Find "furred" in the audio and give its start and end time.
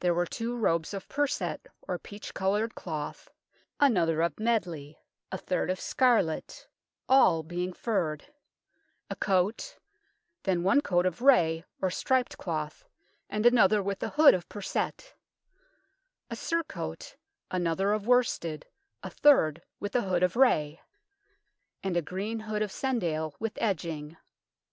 7.72-8.24